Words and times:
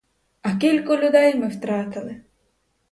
А 0.41 0.55
кілько 0.55 0.97
людей 0.97 1.35
ми 1.35 1.47
втратили! 1.47 2.21